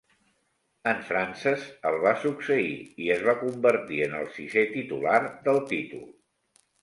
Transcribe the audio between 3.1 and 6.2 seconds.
es va convertir en el sisè titular del títol.